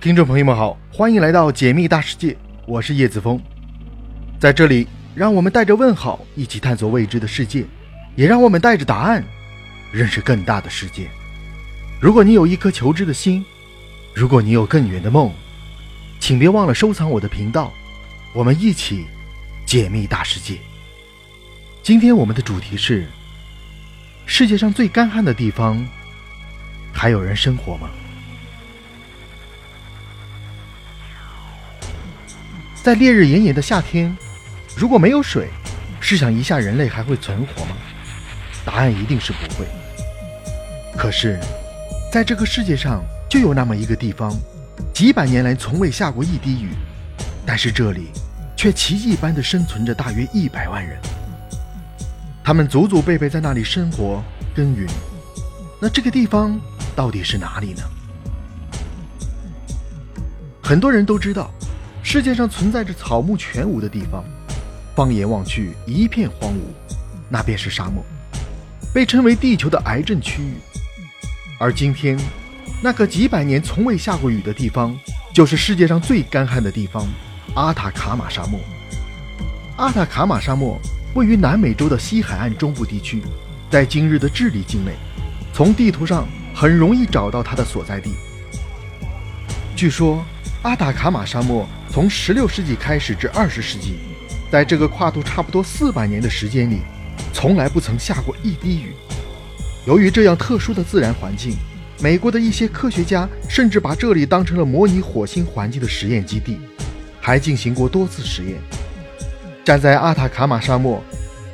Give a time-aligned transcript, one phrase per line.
[0.00, 2.34] 听众朋友们好，欢迎来到解密大世界，
[2.64, 3.38] 我是叶子峰。
[4.38, 7.66] 在这里，让我们带着问号一起探索未知的世界，
[8.16, 9.22] 也让我们带着答案
[9.92, 11.06] 认识更大的世界。
[12.00, 13.44] 如果你有一颗求知的心，
[14.14, 15.30] 如果你有更远的梦，
[16.18, 17.70] 请别忘了收藏我的频道，
[18.32, 19.04] 我们一起
[19.66, 20.56] 解密大世界。
[21.82, 23.06] 今天我们的主题是：
[24.24, 25.86] 世界上最干旱的地方，
[26.90, 27.90] 还有人生活吗？
[32.82, 34.16] 在烈日炎炎的夏天，
[34.74, 35.48] 如果没有水，
[36.00, 37.76] 试想一下，人类还会存活吗？
[38.64, 39.66] 答案一定是不会。
[40.96, 41.38] 可是，
[42.10, 44.34] 在这个世界上，就有那么一个地方，
[44.94, 46.70] 几百年来从未下过一滴雨，
[47.44, 48.08] 但是这里
[48.56, 50.98] 却奇迹般的生存着大约一百万人。
[52.42, 54.22] 他们祖祖辈辈在那里生活
[54.56, 54.88] 耕耘。
[55.78, 56.58] 那这个地方
[56.96, 57.82] 到底是哪里呢？
[60.62, 61.52] 很多人都知道。
[62.02, 64.24] 世界上存在着草木全无的地方，
[64.96, 66.60] 放眼望去一片荒芜，
[67.28, 68.04] 那便是沙漠，
[68.92, 70.54] 被称为地球的癌症区域。
[71.58, 72.18] 而今天，
[72.82, 74.98] 那个几百年从未下过雨的地方，
[75.32, 77.06] 就是世界上最干旱的地方——
[77.54, 78.58] 阿塔卡马沙漠。
[79.76, 80.80] 阿塔卡马沙漠
[81.14, 83.22] 位于南美洲的西海岸中部地区，
[83.70, 84.92] 在今日的智利境内，
[85.52, 88.10] 从地图上很容易找到它的所在地。
[89.76, 90.24] 据说，
[90.62, 91.66] 阿塔卡马沙漠。
[91.92, 93.98] 从16世纪开始至20世纪，
[94.48, 96.82] 在这个跨度差不多400年的时间里，
[97.32, 98.94] 从来不曾下过一滴雨。
[99.86, 101.56] 由于这样特殊的自然环境，
[101.98, 106.60] 美国的一些科学家甚至把这里当成了模拟火星环境的实验基地，
[107.20, 108.60] 还进行过多次实验。
[109.64, 111.02] 站在阿塔卡马沙漠，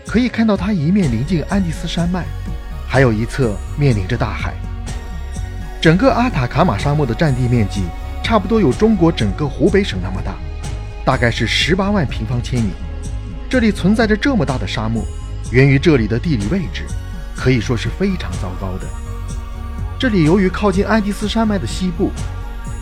[0.06, 2.26] 可以看到它一面临近安第斯山脉，
[2.86, 4.52] 还有一侧面临着大海。
[5.80, 7.80] 整个阿塔卡马沙漠的占地面积。
[8.26, 10.34] 差不多有中国整个湖北省那么大，
[11.04, 12.70] 大概是十八万平方千米。
[13.48, 15.06] 这里存在着这么大的沙漠，
[15.52, 16.82] 源于这里的地理位置，
[17.36, 18.86] 可以说是非常糟糕的。
[19.96, 22.10] 这里由于靠近安第斯山脉的西部，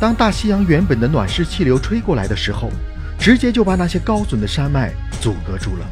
[0.01, 2.71] 当大西洋原本的暖湿气流吹过来的时候，
[3.19, 5.87] 直接就把那些高耸的山脉阻隔住了，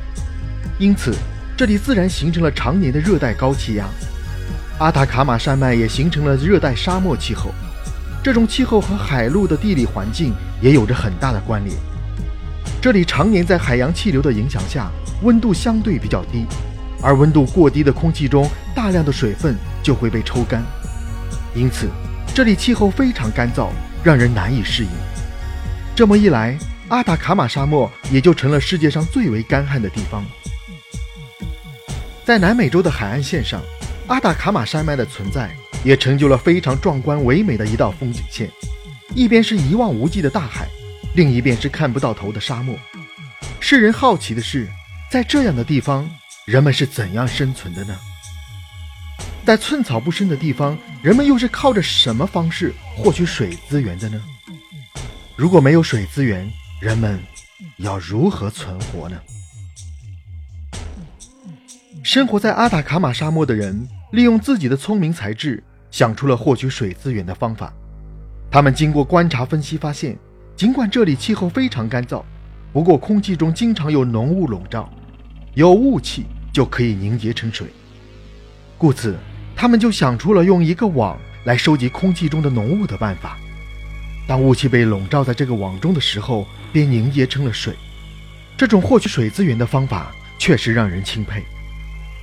[0.78, 1.14] 因此
[1.58, 3.84] 这里自然形成了常年的热带高气压。
[4.78, 7.52] 阿塔卡马山脉也形成了热带沙漠气候。
[8.22, 11.76] 这种气候和海陆的地理环境也有着很大的关联。
[12.80, 14.90] 这里常年在海洋气流的影响下，
[15.22, 16.46] 温度相对比较低，
[17.02, 20.62] 而温度过低的空气中，大量的水分就会被抽干，
[21.54, 21.88] 因此
[22.32, 23.70] 这里气候非常干燥，
[24.04, 24.90] 让人难以适应。
[25.96, 26.56] 这么一来，
[26.88, 30.24] 阿塔卡马沙漠也就成了世界上最为干旱的地方。
[32.24, 33.60] 在南美洲的海岸线上，
[34.06, 35.50] 阿塔卡马山脉的存在。
[35.84, 38.48] 也成就了非常壮观唯美的一道风景线，
[39.14, 40.68] 一边是一望无际的大海，
[41.14, 42.76] 另一边是看不到头的沙漠。
[43.58, 44.68] 世人好奇的是，
[45.10, 46.08] 在这样的地方，
[46.46, 47.96] 人们是怎样生存的呢？
[49.44, 54.22] 在寸草不生的地方，人们又是靠着什么方式获取水资源的呢？
[55.36, 56.48] 如果没有水资源，
[56.80, 57.20] 人们
[57.78, 59.20] 要如何存活呢？
[62.04, 65.62] 生活在阿塔卡马沙漠的人，利用自己的聪明才智。
[65.92, 67.72] 想出了获取水资源的方法。
[68.50, 70.18] 他们经过观察分析，发现
[70.56, 72.24] 尽管这里气候非常干燥，
[72.72, 74.92] 不过空气中经常有浓雾笼罩，
[75.54, 77.68] 有雾气就可以凝结成水。
[78.76, 79.16] 故此，
[79.54, 83.38] 他们就想出了用一个网来收集空气中的浓雾的办法。
[84.26, 87.74] 当雾气被笼罩在这个网中的时候，便凝结成了水。
[88.56, 91.42] 这种获取水资源的方法确实让人钦佩。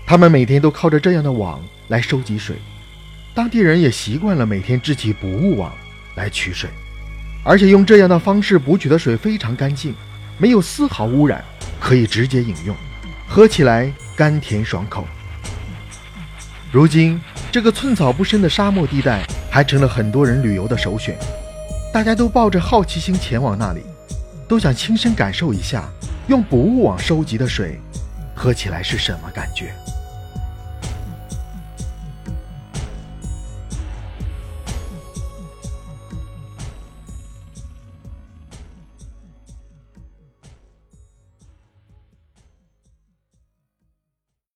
[0.06, 2.56] 他们每天都靠着这样的网来收集水。
[3.40, 5.74] 当地人也习惯了每天支起捕物网
[6.16, 6.70] 来取水，
[7.42, 9.96] 而且用这样的方式捕取的水非常干净，
[10.38, 11.42] 没有丝毫污染，
[11.80, 12.76] 可以直接饮用，
[13.30, 15.08] 喝起来甘甜爽口。
[16.70, 17.18] 如今，
[17.50, 21.18] 这个寸草不生的沙漠地带还成了很多人旅游的首选，
[21.94, 23.84] 大家都抱着好奇心前往那里，
[24.50, 25.90] 都想亲身感受一下
[26.28, 27.80] 用捕物网收集的水
[28.35, 29.74] 喝起来是什么感觉。